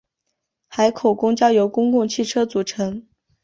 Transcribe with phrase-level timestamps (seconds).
[0.67, 3.05] 海口公交由公共汽车组成。